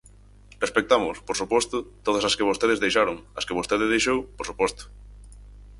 Respectamos, 0.65 1.15
por 1.27 1.35
suposto, 1.41 1.77
todas 2.05 2.23
as 2.27 2.35
que 2.37 2.47
vostedes 2.49 2.81
deixaron, 2.85 3.17
as 3.39 3.45
que 3.47 3.57
vostede 3.59 3.91
deixou, 3.93 4.19
por 4.37 4.45
suposto. 4.49 4.83